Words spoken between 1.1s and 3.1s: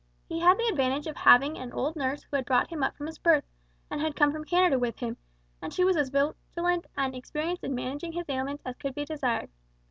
having an old nurse who had brought him up from